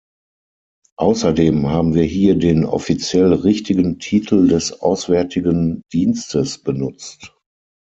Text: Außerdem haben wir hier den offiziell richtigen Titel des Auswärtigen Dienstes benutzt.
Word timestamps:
Außerdem 0.97 1.67
haben 1.69 1.93
wir 1.93 2.01
hier 2.05 2.33
den 2.33 2.65
offiziell 2.65 3.33
richtigen 3.33 3.99
Titel 3.99 4.47
des 4.47 4.73
Auswärtigen 4.81 5.83
Dienstes 5.93 6.57
benutzt. 6.57 7.37